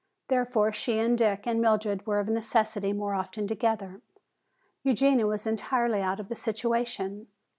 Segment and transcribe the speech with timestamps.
[0.29, 4.01] Therefore she and Dick and Mildred were of necessity more often together;
[4.81, 7.27] Eugenia was entirely out of the situation.